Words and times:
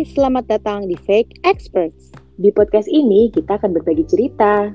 Hai, 0.00 0.08
selamat 0.16 0.48
datang 0.48 0.88
di 0.88 0.96
Fake 0.96 1.44
Experts. 1.44 2.08
Di 2.40 2.48
podcast 2.56 2.88
ini 2.88 3.28
kita 3.36 3.60
akan 3.60 3.76
berbagi 3.76 4.08
cerita 4.08 4.72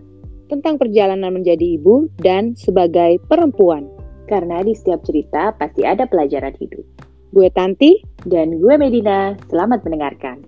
tentang 0.53 0.77
perjalanan 0.77 1.33
menjadi 1.33 1.81
ibu 1.81 2.05
dan 2.21 2.53
sebagai 2.53 3.17
perempuan. 3.25 3.89
karena 4.29 4.61
di 4.61 4.77
setiap 4.77 5.01
cerita 5.01 5.49
pasti 5.57 5.81
ada 5.81 6.05
pelajaran 6.05 6.53
hidup. 6.61 6.85
Gue 7.33 7.49
Tanti, 7.49 8.05
Dan 8.21 8.61
gue 8.61 8.77
Medina, 8.77 9.33
selamat 9.49 9.81
mendengarkan. 9.81 10.45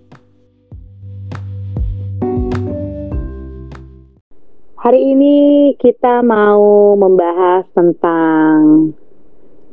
hari 4.78 5.10
ini 5.10 5.74
kita 5.82 6.22
mau 6.22 6.94
membahas 6.94 7.66
tentang 7.74 8.94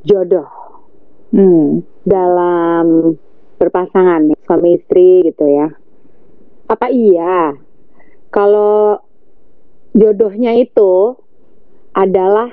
jodoh 0.02 0.50
Hmm, 1.30 1.86
dalam 2.10 3.14
berpasangan 3.56 4.32
nih, 4.32 4.40
suami 4.44 4.70
istri 4.78 5.26
gitu 5.26 5.46
ya. 5.48 5.68
Apa 6.66 6.90
iya 6.90 7.56
kalau 8.34 9.00
jodohnya 9.96 10.58
itu 10.60 11.16
adalah 11.96 12.52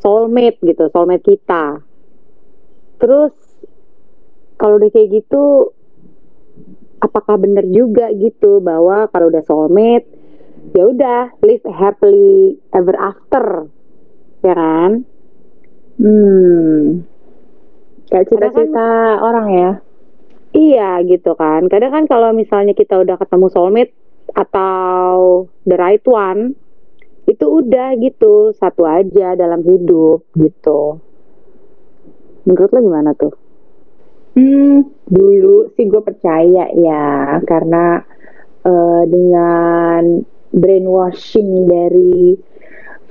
soulmate 0.00 0.60
gitu, 0.64 0.88
soulmate 0.88 1.24
kita. 1.26 1.84
Terus 3.00 3.34
kalau 4.56 4.80
udah 4.80 4.90
kayak 4.92 5.24
gitu 5.24 5.72
apakah 7.00 7.40
benar 7.40 7.64
juga 7.68 8.12
gitu 8.12 8.60
bahwa 8.60 9.08
kalau 9.08 9.32
udah 9.32 9.44
soulmate 9.44 10.04
ya 10.76 10.84
udah 10.84 11.32
live 11.40 11.64
happily 11.66 12.60
ever 12.76 12.94
after 12.96 13.66
ya 14.44 14.54
kan? 14.56 15.04
hmm. 15.96 17.04
Kayak 18.08 18.24
kan- 18.24 18.28
cerita-cerita 18.28 18.86
orang 19.20 19.46
ya. 19.52 19.70
Iya 20.50 21.02
gitu 21.06 21.38
kan. 21.38 21.70
Kadang 21.70 21.92
kan 21.94 22.04
kalau 22.10 22.34
misalnya 22.34 22.74
kita 22.74 22.98
udah 22.98 23.14
ketemu 23.18 23.46
soulmate 23.54 23.94
atau 24.34 25.46
the 25.66 25.76
right 25.78 26.02
one, 26.06 26.58
itu 27.30 27.46
udah 27.46 27.94
gitu 28.02 28.50
satu 28.58 28.82
aja 28.82 29.38
dalam 29.38 29.62
hidup 29.62 30.26
gitu. 30.34 30.98
Menurut 32.46 32.70
lo 32.74 32.80
gimana 32.82 33.10
tuh? 33.14 33.34
Hmm, 34.34 34.86
dulu 35.06 35.70
sih 35.74 35.86
gue 35.86 36.02
percaya 36.02 36.70
ya, 36.74 37.38
karena 37.46 38.02
eh, 38.66 39.02
dengan 39.06 40.22
brainwashing 40.50 41.70
dari 41.70 42.34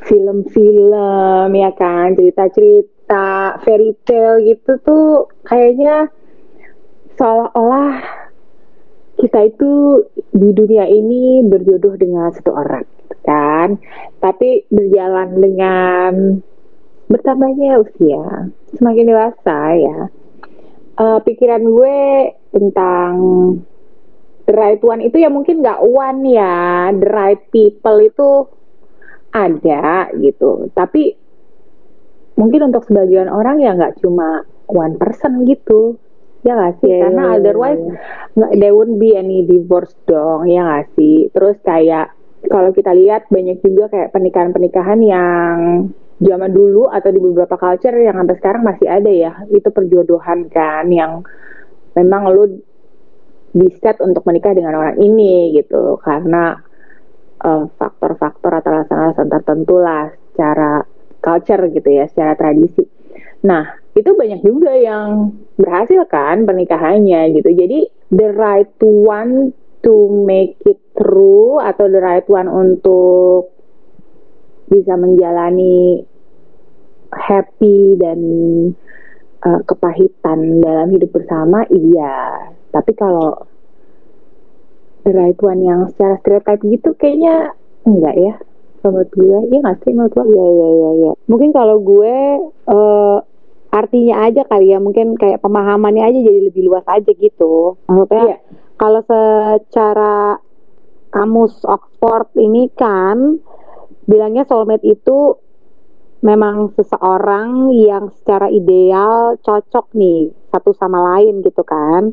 film-film 0.04 1.52
ya 1.56 1.72
kan, 1.76 2.16
cerita-cerita 2.16 3.60
fairy 3.64 3.96
tale 4.08 4.44
gitu 4.48 4.80
tuh 4.84 5.28
kayaknya 5.44 6.08
seolah-olah 7.20 8.00
kita 9.20 9.52
itu 9.52 9.72
di 10.32 10.56
dunia 10.56 10.88
ini 10.88 11.44
berjodoh 11.44 12.00
dengan 12.00 12.32
satu 12.32 12.56
orang 12.56 12.88
gitu 12.88 13.16
kan. 13.28 13.76
Tapi 14.24 14.64
berjalan 14.72 15.30
dengan 15.36 16.12
bertambahnya 17.12 17.84
usia, 17.84 18.48
semakin 18.80 19.06
dewasa 19.12 19.60
ya. 19.76 20.00
eh, 21.00 21.20
pikiran 21.24 21.64
gue 21.64 22.00
tentang 22.52 23.12
the 24.48 24.54
right 24.56 24.84
one 24.84 25.00
itu 25.00 25.20
ya 25.20 25.32
mungkin 25.32 25.64
nggak 25.64 25.80
one 25.84 26.28
ya, 26.28 26.92
the 26.96 27.08
right 27.08 27.44
people 27.52 27.98
itu 28.00 28.30
ada 29.32 30.12
gitu. 30.20 30.68
Tapi 30.76 31.16
mungkin 32.40 32.72
untuk 32.72 32.88
sebagian 32.88 33.28
orang 33.28 33.60
ya 33.60 33.76
nggak 33.76 34.00
cuma 34.00 34.44
one 34.72 34.96
person 34.96 35.44
gitu. 35.44 36.00
Ya 36.48 36.56
nggak 36.56 36.76
sih? 36.80 36.88
Iya, 36.88 37.00
Karena 37.04 37.22
iya, 37.24 37.32
iya, 37.32 37.40
otherwise 37.44 37.84
nggak 38.36 38.52
there 38.60 38.76
won't 38.76 38.96
be 38.96 39.10
any 39.16 39.44
divorce 39.44 39.92
dong, 40.08 40.48
ya 40.48 40.64
nggak 40.64 40.86
sih? 40.96 41.28
Terus 41.36 41.58
kayak 41.64 42.16
kalau 42.48 42.72
kita 42.72 42.96
lihat 42.96 43.28
banyak 43.28 43.60
juga 43.60 43.92
kayak 43.92 44.16
pernikahan-pernikahan 44.16 45.00
yang 45.04 45.56
zaman 46.20 46.52
dulu 46.52 46.88
atau 46.88 47.10
di 47.12 47.20
beberapa 47.20 47.56
culture 47.60 47.96
yang 47.96 48.16
sampai 48.16 48.36
sekarang 48.40 48.64
masih 48.64 48.88
ada 48.88 49.12
ya, 49.12 49.34
itu 49.52 49.68
perjodohan 49.68 50.48
kan 50.48 50.88
yang 50.88 51.24
memang 51.96 52.32
lu 52.32 52.64
di 53.50 53.68
set 53.82 53.98
untuk 54.00 54.24
menikah 54.30 54.54
dengan 54.54 54.78
orang 54.78 55.02
ini 55.02 55.52
gitu 55.58 56.00
karena 56.00 56.56
eh, 57.44 57.66
faktor-faktor 57.76 58.52
atau 58.64 58.70
alasan-alasan 58.80 59.28
tertentu 59.28 59.76
lah 59.80 60.08
secara 60.32 60.88
culture 61.20 61.68
gitu 61.68 61.90
ya, 61.92 62.08
secara 62.08 62.40
tradisi. 62.40 62.84
Nah, 63.44 63.89
itu 63.98 64.10
banyak 64.14 64.42
juga 64.46 64.74
yang 64.78 65.34
berhasil 65.58 66.06
kan 66.08 66.46
pernikahannya 66.46 67.34
gitu. 67.36 67.50
Jadi 67.52 67.80
the 68.14 68.30
right 68.38 68.70
one 68.82 69.54
to 69.82 69.96
make 70.28 70.60
it 70.68 70.78
through 70.94 71.58
atau 71.64 71.90
the 71.90 72.00
right 72.00 72.26
one 72.30 72.48
untuk 72.48 73.50
bisa 74.70 74.94
menjalani 74.94 76.06
happy 77.10 77.98
dan 77.98 78.20
uh, 79.42 79.60
kepahitan 79.66 80.62
dalam 80.62 80.94
hidup 80.94 81.10
bersama 81.10 81.66
iya. 81.74 82.54
Tapi 82.70 82.94
kalau 82.94 83.50
the 85.02 85.12
right 85.16 85.40
one 85.42 85.66
yang 85.66 85.90
secara 85.90 86.22
stereotype 86.22 86.62
gitu 86.62 86.94
kayaknya 86.94 87.58
enggak 87.88 88.16
ya 88.20 88.34
menurut 88.80 89.12
gue 89.12 89.40
iya 89.52 89.60
nggak 89.60 89.78
sih 89.84 89.92
menurut 89.92 90.14
lo 90.16 90.24
Iya 90.24 90.46
iya 90.46 90.68
iya 90.70 90.90
iya. 91.04 91.12
Mungkin 91.28 91.50
kalau 91.52 91.78
gue 91.84 92.16
eh, 92.70 93.18
artinya 93.70 94.26
aja 94.26 94.42
kali 94.46 94.74
ya, 94.74 94.82
mungkin 94.82 95.14
kayak 95.14 95.42
pemahamannya 95.42 96.04
aja 96.04 96.20
jadi 96.26 96.50
lebih 96.50 96.66
luas 96.66 96.86
aja 96.90 97.12
gitu. 97.14 97.78
Maksudnya 97.86 98.26
Iya. 98.26 98.38
kalau 98.76 99.02
secara 99.06 100.42
kamus 101.10 101.66
Oxford 101.66 102.34
ini 102.38 102.70
kan 102.74 103.42
bilangnya 104.06 104.46
soulmate 104.46 104.86
itu 104.86 105.38
memang 106.20 106.76
seseorang 106.76 107.72
yang 107.72 108.12
secara 108.12 108.52
ideal 108.52 109.40
cocok 109.40 109.96
nih 109.96 110.30
satu 110.52 110.76
sama 110.76 111.16
lain 111.16 111.40
gitu 111.42 111.64
kan 111.64 112.12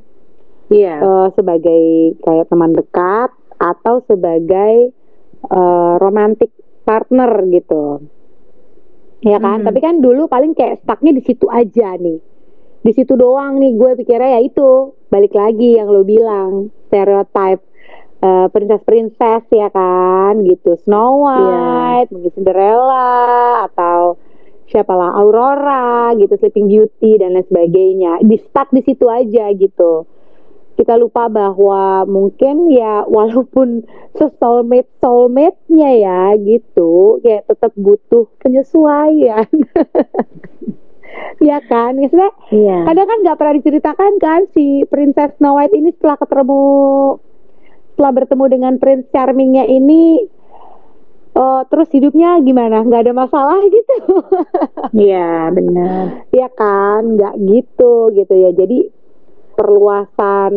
iya 0.70 0.98
Eh, 1.02 1.28
sebagai 1.34 2.14
kayak 2.22 2.46
teman 2.48 2.72
dekat 2.72 3.30
atau 3.58 4.02
sebagai 4.06 4.92
eh, 5.46 5.94
romantic 5.98 6.54
partner 6.86 7.30
gitu 7.50 8.06
ya 9.26 9.42
kan? 9.42 9.62
Mhm. 9.62 9.66
tapi 9.66 9.78
kan 9.82 9.94
dulu 9.98 10.30
paling 10.30 10.54
kayak 10.54 10.86
stucknya 10.86 11.10
di 11.10 11.22
situ 11.26 11.50
aja 11.50 11.98
nih. 11.98 12.22
Di 12.86 12.92
situ 12.94 13.18
doang 13.18 13.58
nih 13.58 13.74
gue 13.74 13.90
pikirnya 13.98 14.38
ya 14.38 14.40
itu. 14.46 14.94
Balik 15.10 15.34
lagi 15.34 15.74
yang 15.74 15.90
lo 15.90 16.06
bilang 16.06 16.70
stereotype 16.86 17.62
eh, 18.22 18.46
princess-princess 18.54 19.50
ya 19.50 19.68
kan? 19.74 20.38
Gitu. 20.46 20.78
Snow 20.86 21.26
White 21.26 22.14
mungkin 22.14 22.30
Cinderella 22.30 23.66
atau 23.66 24.14
siapalah 24.70 25.18
Aurora 25.18 26.14
gitu 26.14 26.38
Sleeping 26.38 26.70
Beauty 26.70 27.18
dan 27.18 27.34
lain 27.34 27.46
sebagainya. 27.50 28.22
Di 28.22 28.38
stuck 28.38 28.70
di 28.70 28.86
situ 28.86 29.10
aja 29.10 29.50
gitu 29.50 30.06
kita 30.76 30.94
lupa 31.00 31.32
bahwa 31.32 32.04
mungkin 32.04 32.68
ya 32.68 33.08
walaupun 33.08 33.88
sesoulmate 34.12 34.92
soulmate-nya 35.00 35.90
ya 35.96 36.20
gitu 36.36 37.18
kayak 37.24 37.48
tetap 37.48 37.72
butuh 37.74 38.28
penyesuaian. 38.44 39.48
Ya 41.40 41.64
kan? 41.64 41.96
Maksudnya 41.96 42.28
iya. 42.52 42.84
kadang 42.84 43.08
kan 43.08 43.18
nggak 43.24 43.36
pernah 43.40 43.54
diceritakan 43.56 44.12
kan 44.20 44.40
si 44.52 44.84
Princess 44.88 45.36
Snow 45.40 45.56
White 45.56 45.72
ini 45.72 45.92
setelah 45.96 46.16
ketemu 46.20 46.60
setelah 47.92 48.12
bertemu 48.12 48.44
dengan 48.52 48.72
Prince 48.76 49.08
Charmingnya 49.12 49.64
ini 49.64 50.28
eh, 51.36 51.62
terus 51.72 51.88
hidupnya 51.92 52.40
gimana? 52.44 52.84
Nggak 52.84 53.02
ada 53.08 53.14
masalah 53.16 53.60
gitu. 53.64 53.96
Iya 55.08 55.52
benar. 55.52 56.28
Ya 56.32 56.48
kan? 56.52 57.16
Nggak 57.16 57.34
gitu 57.48 58.12
gitu 58.16 58.34
ya. 58.36 58.50
Jadi 58.52 58.95
perluasan 59.56 60.54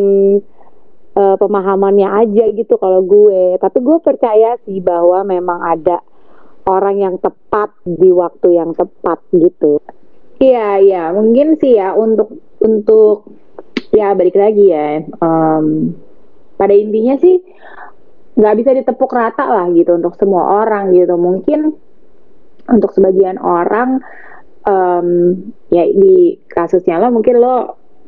eh, 1.15 1.35
pemahamannya 1.39 2.09
aja 2.27 2.45
gitu 2.53 2.75
kalau 2.75 3.01
gue 3.07 3.55
tapi 3.57 3.79
gue 3.79 3.97
percaya 4.03 4.59
sih 4.67 4.83
bahwa 4.83 5.23
memang 5.23 5.59
ada 5.63 6.03
orang 6.69 7.01
yang 7.01 7.15
tepat 7.17 7.73
di 7.87 8.11
waktu 8.13 8.59
yang 8.59 8.75
tepat 8.75 9.23
gitu 9.33 9.81
Iya, 10.39 10.79
iya, 10.79 11.03
mungkin 11.11 11.59
sih 11.59 11.75
ya 11.75 11.91
untuk 11.91 12.31
untuk 12.63 13.27
ya 13.91 14.15
balik 14.15 14.39
lagi 14.39 14.71
ya. 14.71 15.03
em, 15.03 15.65
pada 16.55 16.71
intinya 16.71 17.19
sih 17.19 17.43
nggak 18.39 18.55
bisa 18.55 18.71
ditepuk 18.71 19.11
rata 19.11 19.43
lah 19.51 19.67
gitu 19.75 19.99
untuk 19.99 20.15
semua 20.15 20.63
orang 20.63 20.95
gitu. 20.95 21.19
Mungkin 21.19 21.75
untuk 22.71 22.95
sebagian 22.95 23.35
orang 23.35 23.99
em, 24.63 25.07
ya 25.75 25.83
di 25.91 26.39
kasusnya 26.47 27.03
lo 27.03 27.11
mungkin 27.11 27.35
lo 27.43 27.55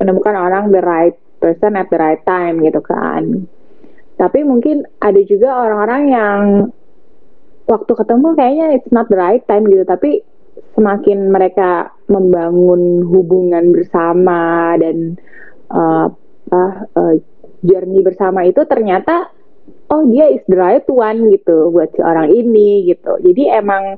menemukan 0.01 0.33
orang 0.33 0.73
the 0.73 0.81
right 0.81 1.13
person 1.37 1.77
at 1.77 1.85
the 1.93 2.01
right 2.01 2.25
time 2.25 2.57
gitu 2.65 2.81
kan. 2.81 3.45
Tapi 4.17 4.41
mungkin 4.41 4.89
ada 4.97 5.21
juga 5.21 5.53
orang-orang 5.61 6.01
yang 6.09 6.41
waktu 7.71 7.91
ketemu 7.95 8.27
kayaknya 8.35 8.65
it's 8.75 8.91
not 8.91 9.07
the 9.07 9.15
right 9.15 9.43
time 9.47 9.63
gitu 9.71 9.87
tapi 9.87 10.19
semakin 10.75 11.31
mereka 11.31 11.95
membangun 12.11 13.07
hubungan 13.07 13.71
bersama 13.71 14.75
dan 14.75 15.15
uh, 15.71 16.11
apa 16.51 16.63
uh, 16.99 17.15
journey 17.63 18.03
bersama 18.03 18.43
itu 18.43 18.59
ternyata 18.67 19.31
oh 19.87 20.03
dia 20.11 20.27
is 20.27 20.43
the 20.51 20.57
right 20.59 20.83
one 20.91 21.31
gitu 21.31 21.71
buat 21.71 21.95
si 21.95 22.03
orang 22.03 22.27
ini 22.27 22.91
gitu 22.91 23.15
jadi 23.23 23.63
emang 23.63 23.95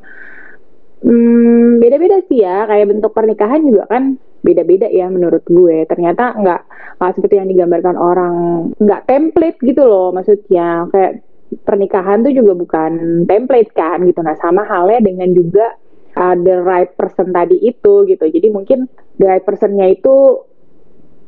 hmm, 1.01 1.81
beda-beda 1.81 2.21
sih 2.29 2.45
ya 2.45 2.69
kayak 2.69 2.93
bentuk 2.93 3.09
pernikahan 3.17 3.65
juga 3.65 3.89
kan 3.89 4.21
beda-beda 4.43 4.91
ya 4.91 5.07
menurut 5.07 5.41
gue. 5.47 5.87
Ternyata 5.87 6.37
nggak 6.37 6.61
nggak 6.99 7.11
seperti 7.15 7.35
yang 7.39 7.49
digambarkan 7.49 7.95
orang 7.97 8.35
nggak 8.77 9.07
template 9.07 9.57
gitu 9.63 9.87
loh 9.87 10.11
maksudnya. 10.11 10.85
Kayak 10.91 11.23
pernikahan 11.63 12.21
tuh 12.21 12.33
juga 12.35 12.53
bukan 12.53 13.23
template 13.25 13.71
kan 13.73 14.03
gitu. 14.03 14.19
Nah 14.19 14.35
sama 14.37 14.67
halnya 14.67 14.99
dengan 14.99 15.31
juga 15.31 15.79
uh, 16.19 16.35
the 16.37 16.61
right 16.61 16.91
person 16.99 17.31
tadi 17.31 17.57
itu 17.63 18.05
gitu. 18.05 18.25
Jadi 18.27 18.47
mungkin 18.51 18.91
the 19.17 19.25
right 19.25 19.45
personnya 19.45 19.89
itu 19.89 20.45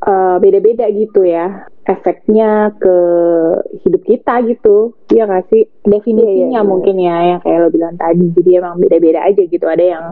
uh, 0.03 0.37
beda-beda 0.37 0.91
gitu 0.91 1.23
ya. 1.23 1.65
Efeknya 1.85 2.73
ke 2.81 2.97
hidup 3.85 4.01
kita 4.09 4.41
gitu. 4.49 4.97
Ya 5.13 5.29
nggak 5.29 5.45
sih? 5.53 5.69
Definisinya 5.85 6.49
yeah, 6.49 6.61
yeah, 6.61 6.65
mungkin 6.65 6.95
ya 6.97 7.17
yang 7.35 7.39
kayak 7.45 7.57
lo 7.61 7.69
bilang 7.69 7.95
tadi. 7.95 8.25
Jadi 8.33 8.49
emang 8.57 8.81
beda-beda 8.81 9.21
aja 9.21 9.41
gitu. 9.45 9.65
Ada 9.69 9.85
yang 9.85 10.05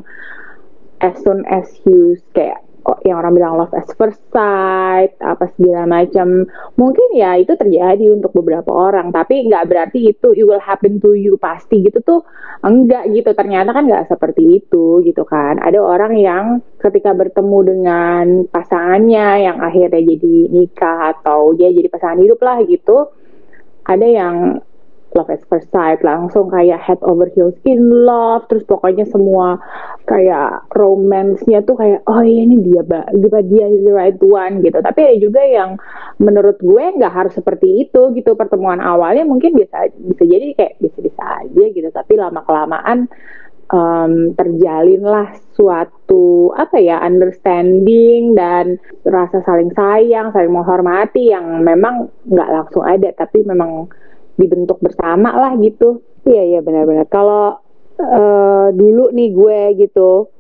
as 1.01 1.17
soon 1.19 1.41
as 1.49 1.67
you 1.83 2.15
kayak 2.37 2.61
yang 3.07 3.19
orang 3.19 3.33
bilang 3.35 3.53
love 3.55 3.71
at 3.71 3.87
first 3.95 4.19
sight 4.31 5.15
apa 5.23 5.49
segala 5.55 5.87
macam. 5.87 6.47
Mungkin 6.75 7.15
ya 7.15 7.39
itu 7.39 7.55
terjadi 7.55 8.11
untuk 8.11 8.35
beberapa 8.35 8.69
orang 8.71 9.11
tapi 9.15 9.47
nggak 9.47 9.67
berarti 9.67 10.15
itu 10.15 10.35
it 10.35 10.43
will 10.43 10.61
happen 10.61 10.99
to 10.99 11.15
you 11.15 11.39
pasti 11.39 11.83
gitu 11.83 11.99
tuh 12.03 12.21
enggak 12.63 13.07
gitu. 13.11 13.31
Ternyata 13.31 13.71
kan 13.71 13.87
nggak 13.87 14.11
seperti 14.11 14.63
itu 14.63 15.01
gitu 15.03 15.23
kan. 15.23 15.59
Ada 15.63 15.79
orang 15.79 16.13
yang 16.19 16.45
ketika 16.79 17.15
bertemu 17.15 17.59
dengan 17.63 18.25
pasangannya 18.51 19.47
yang 19.47 19.57
akhirnya 19.63 20.03
jadi 20.03 20.35
nikah 20.51 21.15
atau 21.17 21.55
dia 21.55 21.71
jadi 21.71 21.87
pasangan 21.87 22.19
hidup 22.19 22.39
lah 22.43 22.59
gitu 22.67 23.07
ada 23.83 24.07
yang 24.07 24.63
love 25.13 25.29
at 25.29 25.45
first 25.45 25.69
sight 25.69 26.01
langsung 26.01 26.49
kayak 26.49 26.81
head 26.81 26.97
over 27.05 27.29
heels 27.31 27.53
in 27.63 27.85
love 28.03 28.43
terus 28.49 28.65
pokoknya 28.65 29.05
semua 29.05 29.61
kayak 30.03 30.67
romance-nya 30.75 31.63
tuh 31.63 31.79
kayak 31.79 32.03
oh 32.11 32.19
iya 32.19 32.43
ini 32.43 32.59
dia 32.59 32.83
dia 33.15 33.39
dia 33.47 33.65
the 33.71 33.93
right 33.95 34.19
one 34.19 34.59
gitu. 34.59 34.75
Tapi 34.83 34.99
ada 34.99 35.17
juga 35.17 35.41
yang 35.41 35.79
menurut 36.19 36.59
gue 36.59 36.83
nggak 36.99 37.13
harus 37.13 37.33
seperti 37.33 37.87
itu 37.87 38.11
gitu. 38.11 38.35
Pertemuan 38.35 38.83
awalnya 38.83 39.23
mungkin 39.23 39.55
bisa 39.55 39.87
bisa 39.95 40.23
jadi 40.27 40.51
kayak 40.59 40.73
bisa 40.83 40.99
bisa 40.99 41.23
aja 41.47 41.63
gitu. 41.71 41.87
Tapi 41.87 42.13
lama 42.19 42.43
kelamaan 42.43 43.07
um, 43.71 44.35
terjalinlah 44.35 45.39
suatu 45.55 46.51
apa 46.51 46.83
ya 46.83 46.99
understanding 46.99 48.35
dan 48.35 48.75
rasa 49.07 49.39
saling 49.47 49.71
sayang 49.71 50.35
saling 50.35 50.51
menghormati 50.51 51.31
yang 51.31 51.63
memang 51.63 52.11
nggak 52.27 52.49
langsung 52.51 52.83
ada 52.83 53.07
tapi 53.15 53.47
memang 53.47 53.87
dibentuk 54.35 54.83
bersama 54.83 55.31
lah 55.31 55.55
gitu. 55.63 56.03
Iya 56.23 56.43
iya 56.55 56.59
benar-benar. 56.59 57.07
Kalau 57.07 57.62
uh, 57.99 58.67
dulu 58.73 59.13
nih 59.13 59.29
gue 59.33 59.59
gitu. 59.87 60.31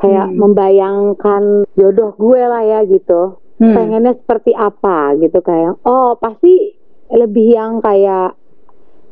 Kayak 0.00 0.32
hmm. 0.32 0.36
membayangkan 0.40 1.42
jodoh 1.76 2.16
gue 2.16 2.40
lah 2.40 2.62
ya 2.64 2.80
gitu. 2.88 3.40
Hmm. 3.60 3.76
pengennya 3.76 4.16
seperti 4.16 4.56
apa 4.56 5.20
gitu 5.20 5.44
kayak 5.44 5.84
oh 5.84 6.16
pasti 6.16 6.72
lebih 7.12 7.60
yang 7.60 7.84
kayak 7.84 8.32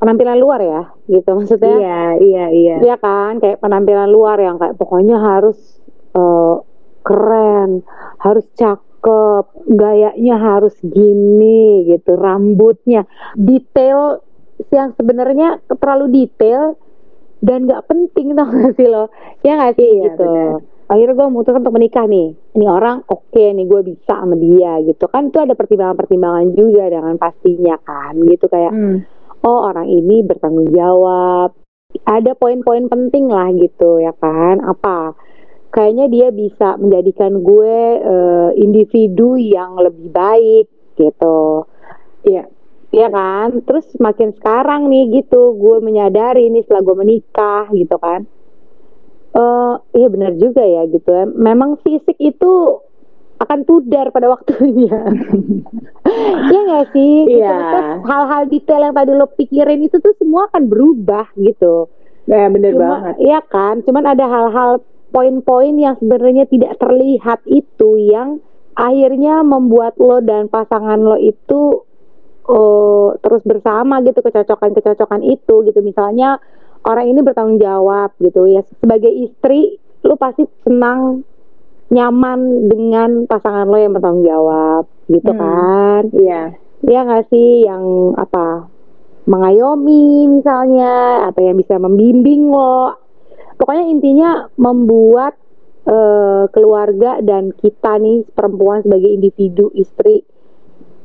penampilan 0.00 0.40
luar 0.40 0.64
ya 0.64 0.82
gitu 1.04 1.36
maksudnya. 1.36 1.76
Iya 1.76 2.00
iya 2.16 2.44
iya. 2.48 2.76
Iya 2.80 2.96
kan? 2.96 3.44
Kayak 3.44 3.60
penampilan 3.60 4.08
luar 4.08 4.40
yang 4.40 4.56
kayak 4.56 4.80
pokoknya 4.80 5.20
harus 5.20 5.60
uh, 6.16 6.64
keren 7.04 7.84
harus 8.24 8.48
cak 8.56 8.80
cakep, 8.98 9.46
gayanya 9.78 10.36
harus 10.36 10.74
gini 10.82 11.86
gitu, 11.86 12.18
rambutnya 12.18 13.06
detail 13.38 14.26
yang 14.74 14.90
sebenarnya 14.98 15.62
terlalu 15.70 16.26
detail 16.26 16.74
dan 17.38 17.70
nggak 17.70 17.86
penting 17.86 18.34
tau 18.34 18.50
gak 18.50 18.74
sih 18.74 18.88
lo? 18.90 19.10
Ya 19.46 19.58
nggak 19.58 19.74
sih? 19.78 19.88
Iya, 19.88 20.04
gitu. 20.12 20.26
bener. 20.26 20.76
akhirnya 20.88 21.20
gue 21.20 21.26
memutuskan 21.28 21.60
untuk 21.60 21.76
menikah 21.76 22.06
nih. 22.08 22.32
Ini 22.56 22.64
orang 22.64 23.04
oke 23.12 23.28
okay 23.28 23.52
nih 23.52 23.68
gue 23.68 23.80
bisa 23.92 24.24
sama 24.24 24.34
dia 24.40 24.80
gitu. 24.88 25.04
Kan 25.12 25.28
itu 25.28 25.38
ada 25.38 25.52
pertimbangan-pertimbangan 25.52 26.46
juga 26.56 26.88
dengan 26.88 27.14
pastinya 27.20 27.76
kan 27.84 28.16
gitu. 28.24 28.48
Kayak 28.48 28.72
hmm. 28.72 28.98
oh 29.44 29.68
orang 29.68 29.84
ini 29.84 30.24
bertanggung 30.24 30.72
jawab. 30.72 31.52
Ada 32.08 32.32
poin-poin 32.36 32.88
penting 32.88 33.28
lah 33.28 33.52
gitu 33.52 34.00
ya 34.00 34.16
kan? 34.16 34.64
Apa? 34.64 35.12
Kayaknya 35.68 36.06
dia 36.08 36.28
bisa 36.32 36.80
menjadikan 36.80 37.44
gue 37.44 37.76
uh, 38.00 38.50
individu 38.56 39.36
yang 39.36 39.76
lebih 39.76 40.08
baik 40.08 40.72
gitu. 40.96 41.68
Ya 42.24 42.48
ya 42.94 43.08
kan? 43.12 43.60
Terus 43.64 43.86
makin 44.00 44.32
sekarang 44.36 44.88
nih 44.88 45.22
gitu 45.22 45.56
gue 45.56 45.78
menyadari 45.84 46.48
nih 46.48 46.64
setelah 46.64 46.82
gue 46.84 46.96
menikah 46.96 47.64
gitu 47.72 47.96
kan. 48.00 48.24
Uh, 49.36 49.78
iya 49.94 50.08
benar 50.08 50.32
juga 50.40 50.64
ya 50.64 50.88
gitu 50.88 51.08
ya. 51.08 51.24
Memang 51.28 51.78
fisik 51.84 52.16
itu 52.18 52.82
akan 53.38 53.62
pudar 53.62 54.10
pada 54.10 54.30
waktunya. 54.30 54.98
Ya 56.48 56.58
nggak 56.64 56.96
sih? 56.96 57.28
Gitu. 57.28 57.44
iya. 57.44 58.00
Hal-hal 58.00 58.48
detail 58.48 58.80
yang 58.88 58.96
tadi 58.96 59.12
lo 59.12 59.28
pikirin 59.28 59.84
itu 59.84 60.00
tuh 60.00 60.16
semua 60.16 60.48
akan 60.48 60.64
berubah 60.64 61.28
gitu. 61.36 61.92
Ya 62.24 62.48
bener 62.48 62.72
Cuma, 62.72 62.88
banget. 62.88 63.14
iya 63.20 63.40
kan? 63.44 63.84
Cuman 63.84 64.04
ada 64.08 64.24
hal-hal 64.24 64.80
poin-poin 65.12 65.76
yang 65.76 66.00
sebenarnya 66.00 66.48
tidak 66.48 66.80
terlihat 66.80 67.44
itu 67.44 68.00
yang 68.00 68.40
akhirnya 68.72 69.44
membuat 69.44 70.00
lo 70.00 70.20
dan 70.24 70.48
pasangan 70.48 71.00
lo 71.00 71.16
itu 71.20 71.87
uh, 72.48 73.14
terus 73.20 73.44
bersama 73.44 74.00
gitu 74.02 74.24
kecocokan-kecocokan 74.24 75.22
itu 75.22 75.54
gitu. 75.68 75.80
Misalnya 75.84 76.40
orang 76.88 77.12
ini 77.12 77.20
bertanggung 77.20 77.60
jawab 77.60 78.16
gitu 78.18 78.48
ya. 78.48 78.64
Sebagai 78.80 79.12
istri 79.12 79.76
lo 80.02 80.16
pasti 80.16 80.48
senang 80.64 81.22
nyaman 81.88 82.68
dengan 82.68 83.24
pasangan 83.24 83.68
lo 83.68 83.76
yang 83.76 83.92
bertanggung 83.96 84.26
jawab 84.26 84.84
gitu 85.12 85.30
hmm. 85.30 85.40
kan? 85.40 86.02
Iya. 86.16 86.42
Ya 86.88 86.98
nggak 87.04 87.28
sih? 87.28 87.68
Yang 87.68 87.84
apa 88.16 88.68
mengayomi 89.28 90.24
misalnya 90.40 91.28
atau 91.28 91.40
yang 91.44 91.56
bisa 91.60 91.76
membimbing 91.76 92.48
lo. 92.48 92.96
Pokoknya 93.58 93.84
intinya 93.90 94.30
membuat 94.54 95.34
uh, 95.84 96.46
keluarga 96.54 97.18
dan 97.20 97.50
kita 97.52 97.98
nih 97.98 98.24
perempuan 98.32 98.86
sebagai 98.86 99.10
individu 99.10 99.68
istri 99.74 100.22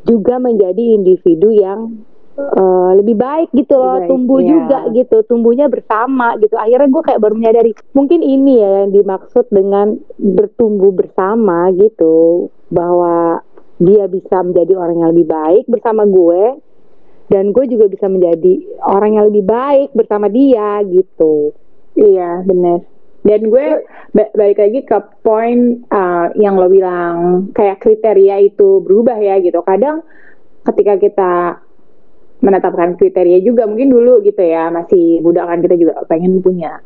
juga 0.04 0.40
menjadi 0.40 1.00
individu 1.00 1.50
yang 1.54 2.04
uh, 2.36 2.92
lebih 2.98 3.16
baik 3.16 3.50
gitu 3.56 3.76
loh 3.80 4.04
baik, 4.04 4.10
tumbuh 4.10 4.40
iya. 4.44 4.50
juga 4.52 4.80
gitu 4.92 5.18
tumbuhnya 5.28 5.68
bersama 5.72 6.36
gitu 6.40 6.56
akhirnya 6.60 6.90
gue 6.92 7.04
kayak 7.04 7.22
baru 7.22 7.36
menyadari 7.40 7.72
mungkin 7.96 8.20
ini 8.20 8.60
ya 8.60 8.70
yang 8.84 8.92
dimaksud 8.92 9.46
dengan 9.50 10.00
bertumbuh 10.20 10.92
bersama 10.92 11.72
gitu 11.76 12.50
bahwa 12.74 13.42
dia 13.80 14.06
bisa 14.08 14.44
menjadi 14.44 14.74
orang 14.78 14.96
yang 15.02 15.10
lebih 15.16 15.28
baik 15.28 15.64
bersama 15.68 16.04
gue 16.06 16.60
dan 17.32 17.56
gue 17.56 17.66
juga 17.66 17.88
bisa 17.90 18.06
menjadi 18.12 18.62
orang 18.84 19.18
yang 19.18 19.26
lebih 19.32 19.46
baik 19.48 19.90
bersama 19.96 20.28
dia 20.28 20.84
gitu 20.86 21.56
Iya, 21.94 22.42
bener. 22.42 22.90
Dan 23.24 23.48
gue 23.48 23.88
balik 24.14 24.60
lagi 24.60 24.80
ke 24.84 24.98
poin 25.24 25.80
uh, 25.88 26.28
yang 26.36 26.60
lo 26.60 26.68
bilang 26.68 27.50
kayak 27.56 27.80
kriteria 27.80 28.44
itu 28.44 28.84
berubah 28.84 29.16
ya 29.16 29.40
gitu. 29.40 29.64
Kadang 29.64 30.04
ketika 30.68 30.94
kita 31.00 31.34
menetapkan 32.44 33.00
kriteria 33.00 33.40
juga 33.40 33.64
mungkin 33.64 33.96
dulu 33.96 34.20
gitu 34.28 34.44
ya 34.44 34.68
masih 34.68 35.24
muda 35.24 35.48
kan 35.48 35.64
kita 35.64 35.80
juga 35.80 36.04
pengen 36.12 36.44
punya 36.44 36.84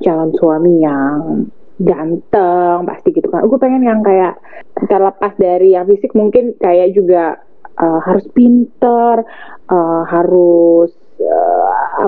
calon 0.00 0.32
suami 0.40 0.80
yang 0.80 1.44
ganteng 1.76 2.88
pasti 2.88 3.12
gitu 3.12 3.28
kan. 3.28 3.44
Gue 3.44 3.60
pengen 3.60 3.84
yang 3.84 4.00
kayak 4.00 4.40
terlepas 4.88 5.36
dari 5.36 5.76
yang 5.76 5.84
fisik 5.84 6.16
mungkin 6.16 6.56
kayak 6.56 6.96
juga 6.96 7.44
uh, 7.78 8.00
harus 8.00 8.26
pinter, 8.32 9.26
uh, 9.68 10.02
harus 10.06 10.94
uh, 11.20 11.63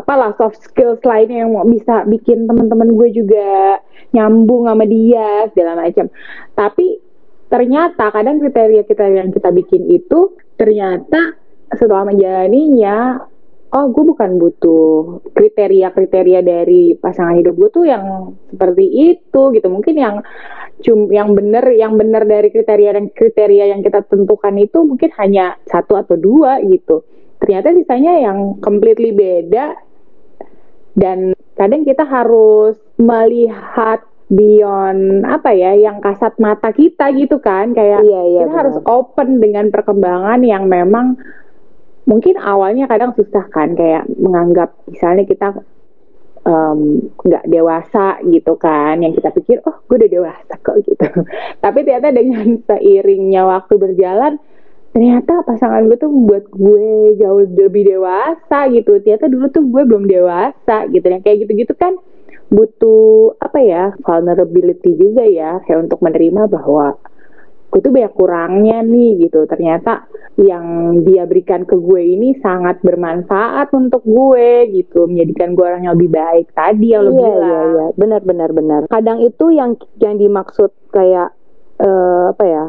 apalah 0.07 0.39
soft 0.39 0.63
skills 0.63 1.03
lainnya 1.03 1.43
yang 1.43 1.51
mau 1.51 1.67
bisa 1.67 2.07
bikin 2.07 2.47
teman-teman 2.47 2.95
gue 2.95 3.11
juga 3.11 3.83
nyambung 4.15 4.71
sama 4.71 4.87
dia 4.87 5.51
segala 5.51 5.83
macam. 5.83 6.07
Tapi 6.55 7.03
ternyata 7.51 8.15
kadang 8.15 8.39
kriteria 8.39 8.87
kita 8.87 9.03
yang 9.03 9.35
kita 9.35 9.51
bikin 9.51 9.91
itu 9.91 10.39
ternyata 10.55 11.35
setelah 11.75 12.07
menjalaninya 12.07 13.19
oh 13.75 13.87
gue 13.91 14.05
bukan 14.07 14.39
butuh 14.39 15.19
kriteria-kriteria 15.35 16.41
dari 16.47 16.95
pasangan 16.95 17.43
hidup 17.43 17.59
gue 17.59 17.71
tuh 17.75 17.85
yang 17.91 18.35
seperti 18.55 18.87
itu 19.11 19.43
gitu 19.59 19.67
mungkin 19.67 19.95
yang 19.99 20.17
cum 20.87 21.11
yang 21.11 21.35
benar 21.35 21.67
yang 21.75 21.99
benar 21.99 22.23
dari 22.31 22.55
kriteria 22.55 22.95
dan 22.95 23.11
kriteria 23.11 23.75
yang 23.75 23.83
kita 23.83 24.07
tentukan 24.07 24.55
itu 24.55 24.87
mungkin 24.87 25.11
hanya 25.19 25.59
satu 25.67 25.99
atau 25.99 26.15
dua 26.15 26.63
gitu 26.63 27.03
ternyata 27.43 27.75
sisanya 27.75 28.23
yang 28.23 28.59
completely 28.63 29.11
beda 29.11 29.86
dan 30.97 31.37
kadang 31.61 31.85
kita 31.85 32.09
harus 32.09 32.81
melihat 32.97 34.01
beyond 34.27 35.23
apa 35.23 35.55
ya 35.55 35.77
yang 35.79 36.03
kasat 36.03 36.35
mata 36.41 36.73
kita 36.73 37.13
gitu 37.15 37.39
kan. 37.39 37.77
Kayak 37.77 38.03
iya, 38.03 38.23
iya, 38.27 38.41
kita 38.43 38.51
benar. 38.51 38.59
harus 38.65 38.77
open 38.89 39.29
dengan 39.39 39.69
perkembangan 39.71 40.41
yang 40.43 40.67
memang 40.67 41.21
mungkin 42.09 42.41
awalnya 42.41 42.89
kadang 42.89 43.13
susah 43.13 43.47
kan. 43.53 43.77
Kayak 43.77 44.09
menganggap 44.17 44.73
misalnya 44.89 45.25
kita 45.29 45.47
nggak 47.23 47.45
um, 47.45 47.53
dewasa 47.53 48.19
gitu 48.27 48.57
kan. 48.57 48.99
Yang 49.05 49.23
kita 49.23 49.31
pikir 49.37 49.57
oh 49.69 49.77
gue 49.87 49.97
udah 50.01 50.11
dewasa 50.11 50.53
kok 50.59 50.81
gitu. 50.81 51.07
Tapi 51.65 51.79
ternyata 51.85 52.11
dengan 52.11 52.57
seiringnya 52.67 53.47
waktu 53.47 53.75
berjalan 53.79 54.41
ternyata 54.97 55.45
pasangan 55.45 55.85
gue 55.93 56.01
tuh 56.01 56.09
membuat 56.09 56.49
gue 56.49 57.21
jauh 57.21 57.45
lebih 57.45 57.85
dewasa 57.85 58.65
gitu. 58.73 58.97
Ternyata 59.05 59.29
dulu 59.29 59.53
tuh 59.53 59.69
gue 59.69 59.83
belum 59.85 60.09
dewasa 60.09 60.89
gitu. 60.89 61.05
Yang 61.05 61.23
kayak 61.29 61.39
gitu-gitu 61.45 61.77
kan 61.77 62.01
butuh 62.49 63.37
apa 63.37 63.59
ya 63.61 63.85
vulnerability 64.01 64.97
juga 64.97 65.29
ya 65.29 65.61
kayak 65.69 65.93
untuk 65.93 66.01
menerima 66.01 66.49
bahwa 66.49 66.97
gue 67.69 67.81
tuh 67.85 67.93
banyak 67.93 68.15
kurangnya 68.17 68.81
nih 68.81 69.29
gitu. 69.29 69.45
Ternyata 69.45 70.09
yang 70.41 70.65
dia 71.05 71.29
berikan 71.29 71.69
ke 71.69 71.77
gue 71.77 72.01
ini 72.01 72.41
sangat 72.41 72.81
bermanfaat 72.81 73.69
untuk 73.77 74.01
gue 74.01 74.73
gitu. 74.81 75.05
Menjadikan 75.13 75.53
gue 75.53 75.65
orang 75.77 75.85
yang 75.85 76.01
lebih 76.01 76.17
baik 76.17 76.57
tadi 76.57 76.97
yang 76.97 77.05
iya, 77.05 77.13
bilang. 77.13 77.37
iya 77.45 77.61
iya. 77.69 77.87
Benar 78.01 78.25
benar 78.25 78.51
benar. 78.57 78.81
Kadang 78.89 79.21
itu 79.21 79.53
yang 79.53 79.77
yang 80.01 80.17
dimaksud 80.17 80.73
kayak 80.89 81.37
uh, 81.85 82.33
apa 82.33 82.45
ya 82.49 82.67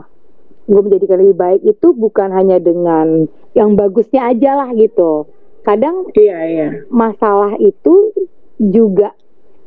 gue 0.68 0.82
menjadikan 0.84 1.24
lebih 1.24 1.38
baik 1.40 1.62
itu 1.64 1.96
bukan 1.96 2.30
hanya 2.36 2.60
dengan 2.60 3.26
yang 3.56 3.80
bagusnya 3.80 4.28
aja 4.28 4.60
lah 4.60 4.70
gitu. 4.76 5.32
Kadang 5.64 6.12
iya 6.16 6.38
iya. 6.48 6.68
masalah 6.92 7.56
itu 7.60 8.12
juga 8.60 9.16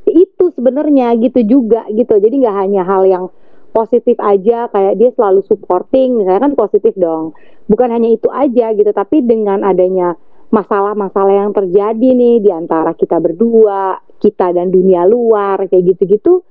itu 0.05 0.53
sebenarnya 0.53 1.17
gitu 1.21 1.41
juga 1.45 1.89
gitu. 1.93 2.21
Jadi 2.21 2.45
nggak 2.45 2.57
hanya 2.57 2.83
hal 2.85 3.09
yang 3.09 3.25
positif 3.73 4.19
aja 4.21 4.69
kayak 4.69 4.99
dia 4.99 5.11
selalu 5.17 5.41
supporting 5.49 6.21
misalnya 6.21 6.47
kan 6.47 6.55
positif 6.55 6.93
dong. 7.01 7.33
Bukan 7.65 7.89
hanya 7.89 8.13
itu 8.13 8.29
aja 8.29 8.77
gitu 8.77 8.91
tapi 8.93 9.25
dengan 9.25 9.65
adanya 9.65 10.21
masalah-masalah 10.51 11.47
yang 11.47 11.53
terjadi 11.55 12.09
nih 12.13 12.43
di 12.43 12.51
antara 12.51 12.93
kita 12.93 13.23
berdua 13.23 14.03
kita 14.21 14.53
dan 14.53 14.69
dunia 14.69 15.07
luar 15.07 15.65
kayak 15.71 15.97
gitu-gitu 15.97 16.45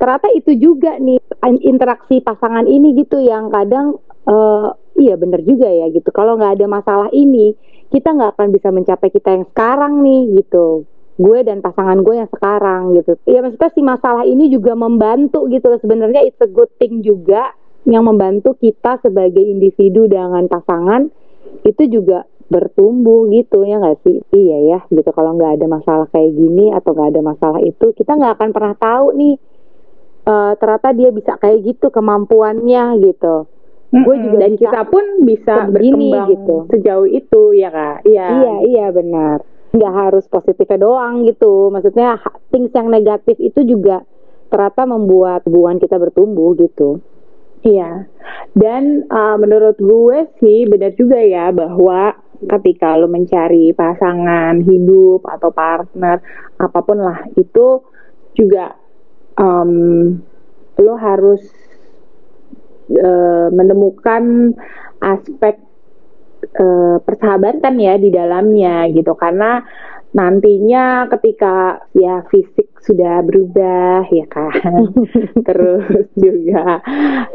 ternyata 0.00 0.32
itu 0.32 0.56
juga 0.56 0.96
nih 0.96 1.20
interaksi 1.60 2.24
pasangan 2.24 2.64
ini 2.64 2.96
gitu 2.96 3.20
yang 3.20 3.52
kadang 3.52 4.00
uh, 4.24 4.72
iya 4.96 5.20
bener 5.20 5.44
juga 5.44 5.68
ya 5.68 5.92
gitu. 5.92 6.08
Kalau 6.08 6.40
nggak 6.40 6.56
ada 6.56 6.66
masalah 6.66 7.08
ini 7.12 7.52
kita 7.92 8.16
nggak 8.16 8.38
akan 8.38 8.48
bisa 8.48 8.68
mencapai 8.72 9.08
kita 9.12 9.28
yang 9.36 9.44
sekarang 9.52 10.00
nih 10.00 10.40
gitu. 10.40 10.88
Gue 11.20 11.44
dan 11.44 11.60
pasangan 11.60 12.00
gue 12.00 12.16
yang 12.16 12.30
sekarang 12.32 12.96
gitu. 12.96 13.20
Ya 13.28 13.44
maksudnya 13.44 13.70
si 13.76 13.80
masalah 13.84 14.24
ini 14.24 14.48
juga 14.48 14.72
membantu 14.72 15.44
gitu 15.52 15.68
sebenarnya 15.76 16.24
it's 16.24 16.40
a 16.40 16.48
good 16.48 16.72
thing 16.80 17.04
juga 17.04 17.52
yang 17.84 18.08
membantu 18.08 18.56
kita 18.56 19.00
sebagai 19.04 19.40
individu 19.40 20.08
dengan 20.08 20.48
pasangan 20.48 21.12
itu 21.64 21.82
juga 21.92 22.24
bertumbuh 22.48 23.28
gitu 23.30 23.68
ya 23.68 23.78
nggak 23.84 24.00
sih? 24.00 24.16
Iya 24.32 24.58
ya 24.64 24.78
gitu. 24.88 25.12
Kalau 25.12 25.36
nggak 25.36 25.60
ada 25.60 25.66
masalah 25.68 26.06
kayak 26.08 26.32
gini 26.32 26.72
atau 26.72 26.96
nggak 26.96 27.10
ada 27.12 27.20
masalah 27.20 27.60
itu 27.60 27.92
kita 27.92 28.16
nggak 28.16 28.40
akan 28.40 28.50
pernah 28.56 28.74
tahu 28.80 29.06
nih 29.12 29.34
uh, 30.30 30.52
ternyata 30.54 30.94
dia 30.94 31.10
bisa 31.10 31.34
kayak 31.42 31.58
gitu 31.66 31.90
kemampuannya 31.90 33.02
gitu. 33.02 33.50
Mm-hmm. 33.90 34.06
gue 34.06 34.16
juga 34.22 34.36
dan 34.38 34.54
kita 34.54 34.80
pun 34.86 35.04
bisa 35.26 35.54
berkembang 35.66 36.30
gitu. 36.30 36.56
sejauh 36.70 37.08
itu 37.10 37.42
ya 37.58 37.74
kak. 37.74 38.06
Iya. 38.06 38.26
Iya 38.38 38.54
iya 38.70 38.86
benar. 38.94 39.42
Nggak 39.74 39.94
harus 39.98 40.24
positifnya 40.30 40.78
doang 40.78 41.26
gitu. 41.26 41.74
Maksudnya 41.74 42.22
things 42.54 42.70
yang 42.70 42.86
negatif 42.86 43.34
itu 43.42 43.66
juga 43.66 44.06
ternyata 44.46 44.86
membuat 44.86 45.42
hubungan 45.50 45.82
kita 45.82 45.98
bertumbuh 45.98 46.54
gitu. 46.54 47.02
Iya. 47.66 48.06
Dan 48.54 49.10
uh, 49.10 49.34
menurut 49.42 49.74
gue 49.82 50.18
sih 50.38 50.70
benar 50.70 50.94
juga 50.94 51.18
ya 51.18 51.50
bahwa 51.50 52.14
ketika 52.40 52.94
lo 52.94 53.10
mencari 53.10 53.74
pasangan 53.74 54.64
hidup 54.64 55.26
atau 55.26 55.50
partner 55.52 56.22
apa 56.56 56.78
pun 56.80 56.98
lah 57.02 57.26
itu 57.36 57.84
juga 58.32 58.79
um, 59.40 59.72
lo 60.76 60.94
harus 61.00 61.40
uh, 62.92 63.48
menemukan 63.48 64.52
aspek 65.00 65.56
uh, 66.60 67.00
persahabatan 67.00 67.74
ya 67.80 67.96
di 67.96 68.12
dalamnya 68.12 68.84
gitu. 68.92 69.16
Karena 69.16 69.64
nantinya 70.10 71.06
ketika 71.06 71.86
ya 71.94 72.26
fisik 72.28 72.70
sudah 72.82 73.22
berubah 73.22 74.08
ya 74.08 74.26
kan? 74.26 74.90
Terus 75.46 76.08
juga 76.16 76.80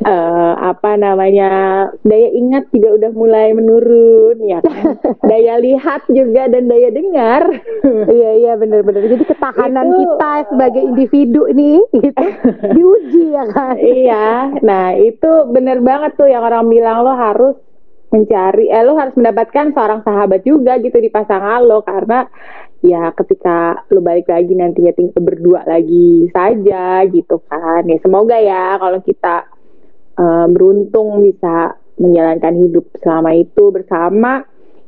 uh, 0.03 0.53
apa 0.60 0.98
namanya 0.98 1.51
daya 2.01 2.29
ingat 2.34 2.67
juga 2.74 2.98
udah 2.98 3.12
mulai 3.13 3.53
menurun 3.53 4.38
ya 4.44 4.60
kan? 4.65 4.98
Daya 5.29 5.58
lihat 5.62 6.05
juga 6.10 6.50
dan 6.50 6.70
daya 6.70 6.89
dengar. 6.94 7.44
Iya 8.10 8.32
iya 8.41 8.53
benar-benar 8.58 9.05
jadi 9.05 9.25
ketahanan 9.25 9.88
itu, 9.89 9.98
kita 10.05 10.34
sebagai 10.53 10.82
individu 10.84 11.41
ini 11.50 11.82
gitu 11.94 12.25
diuji 12.74 13.24
ya 13.34 13.46
kan? 13.50 13.75
Iya. 13.77 14.27
Nah 14.62 14.98
itu 14.98 15.32
benar 15.50 15.82
banget 15.82 16.17
tuh 16.17 16.29
yang 16.29 16.44
orang 16.46 16.67
bilang 16.70 17.05
lo 17.05 17.13
harus 17.13 17.55
mencari 18.15 18.72
eh 18.72 18.84
lo 18.88 18.95
harus 18.95 19.12
mendapatkan 19.19 19.75
seorang 19.75 20.01
sahabat 20.07 20.48
juga 20.48 20.79
gitu 20.79 20.95
di 21.03 21.12
pasangan 21.12 21.60
lo. 21.60 21.84
Karena 21.84 22.24
ya 22.79 23.12
ketika 23.12 23.84
lo 23.91 24.00
balik 24.00 24.31
lagi 24.31 24.55
nantinya 24.55 24.95
tinggal 24.95 25.19
berdua 25.19 25.67
lagi 25.67 26.31
saja 26.31 27.03
gitu 27.12 27.43
kan. 27.51 27.84
Ya 27.84 28.00
semoga 28.00 28.39
ya 28.39 28.79
kalau 28.79 29.03
kita 29.03 29.51
uh, 30.15 30.48
beruntung 30.48 31.19
bisa 31.27 31.75
menjalankan 32.00 32.55
hidup 32.60 32.86
selama 33.03 33.31
itu 33.36 33.72
bersama 33.72 34.43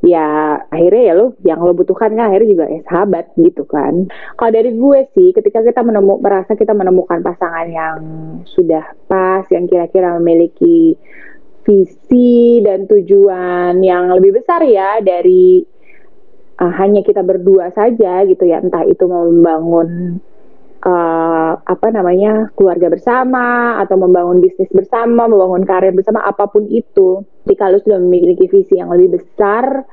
ya 0.06 0.62
akhirnya 0.70 1.04
ya 1.10 1.14
lo 1.18 1.34
yang 1.42 1.58
lo 1.58 1.74
butuhkan 1.74 2.14
kan 2.14 2.30
akhirnya 2.30 2.54
juga 2.54 2.66
ya 2.70 2.82
sahabat 2.86 3.26
gitu 3.36 3.66
kan. 3.66 4.06
Kalau 4.38 4.52
dari 4.54 4.72
gue 4.78 5.00
sih 5.18 5.34
ketika 5.34 5.66
kita 5.66 5.82
menemu 5.82 6.22
merasa 6.22 6.54
kita 6.54 6.78
menemukan 6.78 7.26
pasangan 7.26 7.68
yang 7.68 7.98
sudah 8.54 8.86
pas 9.10 9.44
yang 9.50 9.66
kira-kira 9.66 10.16
memiliki 10.22 10.96
visi 11.68 12.64
dan 12.64 12.88
tujuan 12.88 13.84
yang 13.84 14.08
lebih 14.16 14.40
besar 14.40 14.64
ya 14.64 15.04
dari 15.04 15.60
uh, 16.64 16.74
hanya 16.80 17.04
kita 17.04 17.28
berdua 17.28 17.76
saja 17.76 18.24
gitu 18.24 18.48
ya. 18.48 18.64
Entah 18.64 18.88
itu 18.88 19.04
mau 19.04 19.28
membangun 19.28 20.18
uh, 20.88 21.60
apa 21.60 21.88
namanya 21.92 22.56
keluarga 22.56 22.88
bersama 22.88 23.76
atau 23.84 24.00
membangun 24.00 24.40
bisnis 24.40 24.72
bersama 24.72 25.28
membangun 25.28 25.68
karir 25.68 25.92
bersama 25.92 26.24
apa 26.24 26.48
pun 26.48 26.64
itu. 26.72 27.28
Jika 27.44 27.68
kalau 27.68 27.84
sudah 27.84 28.00
memiliki 28.00 28.48
visi 28.48 28.80
yang 28.80 28.88
lebih 28.88 29.20
besar 29.20 29.84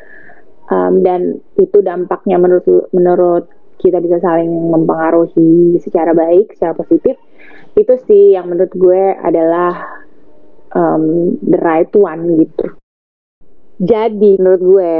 um, 0.71 1.03
dan 1.03 1.43
itu 1.59 1.83
dampaknya 1.83 2.39
menurut 2.39 2.65
menurut 2.95 3.51
kita 3.83 3.99
bisa 4.01 4.23
saling 4.23 4.49
mempengaruhi 4.49 5.77
secara 5.83 6.17
baik 6.17 6.57
secara 6.57 6.73
positif 6.73 7.19
itu 7.75 7.95
sih 8.07 8.39
yang 8.39 8.47
menurut 8.49 8.71
gue 8.71 9.03
adalah 9.19 9.94
um, 10.75 11.35
the 11.41 11.59
right 11.63 11.91
one 11.95 12.39
gitu. 12.43 12.67
Jadi 13.83 14.39
menurut 14.39 14.63
gue 14.63 14.97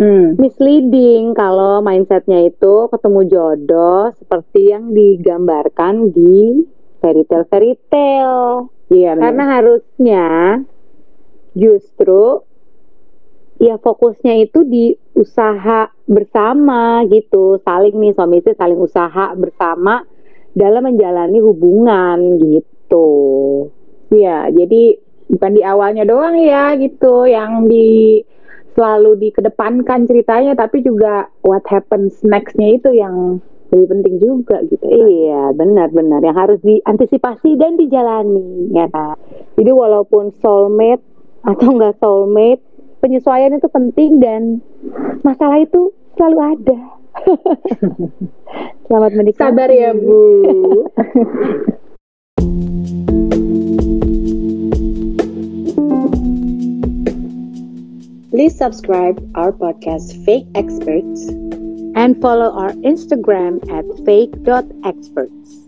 hmm. 0.00 0.26
misleading 0.36 1.32
kalau 1.32 1.80
mindsetnya 1.80 2.48
itu 2.48 2.88
ketemu 2.92 3.20
jodoh 3.28 4.12
seperti 4.16 4.72
yang 4.72 4.92
digambarkan 4.92 6.12
di 6.12 6.66
fairy 7.00 7.24
tale 7.28 7.46
fairy 7.48 7.72
tale. 7.88 8.68
Iya. 8.92 9.16
Karena 9.16 9.44
harusnya 9.56 10.26
justru 11.56 12.44
ya 13.56 13.80
fokusnya 13.80 14.42
itu 14.42 14.68
di 14.68 14.92
usaha 15.16 15.88
bersama 16.04 17.06
gitu, 17.08 17.56
saling 17.64 17.94
nih 17.96 18.12
suami 18.12 18.42
istri 18.42 18.52
saling 18.58 18.80
usaha 18.80 19.32
bersama 19.32 20.04
dalam 20.52 20.92
menjalani 20.92 21.40
hubungan 21.40 22.36
gitu. 22.36 23.08
Iya, 24.12 24.52
jadi 24.52 24.82
bukan 25.32 25.52
di 25.56 25.62
awalnya 25.64 26.04
doang 26.04 26.36
ya 26.36 26.76
gitu. 26.76 27.24
Yang 27.24 27.52
di 27.72 27.88
selalu 28.76 29.28
dikedepankan 29.28 30.08
ceritanya 30.08 30.56
tapi 30.56 30.80
juga 30.80 31.28
what 31.44 31.64
happens 31.68 32.20
nextnya 32.24 32.80
itu 32.80 32.92
yang 32.92 33.40
lebih 33.72 33.88
penting 33.88 34.14
juga 34.20 34.60
gitu. 34.68 34.84
Kan? 34.84 35.08
iya 35.08 35.42
benar-benar 35.56 36.20
yang 36.20 36.36
harus 36.36 36.60
diantisipasi 36.60 37.56
dan 37.56 37.80
dijalani 37.80 38.68
ya 38.72 38.84
kan? 38.92 39.16
Jadi 39.56 39.70
walaupun 39.72 40.32
soulmate 40.44 41.04
atau 41.44 41.68
enggak 41.72 41.96
soulmate 41.96 42.60
penyesuaian 43.00 43.56
itu 43.56 43.68
penting 43.72 44.20
dan 44.20 44.60
masalah 45.24 45.58
itu 45.64 45.92
selalu 46.20 46.38
ada. 46.56 46.80
Selamat 48.88 49.12
menikmati. 49.16 49.40
Sabar 49.40 49.68
ya 49.72 49.92
bu 49.96 50.20
Please 58.32 58.56
subscribe 58.56 59.20
our 59.34 59.52
podcast 59.52 60.24
Fake 60.24 60.46
Experts 60.54 61.28
and 61.94 62.18
follow 62.22 62.50
our 62.50 62.72
Instagram 62.80 63.60
at 63.70 63.84
fake.experts. 64.06 65.61